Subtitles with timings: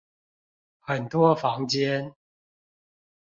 [0.79, 2.15] 很多房間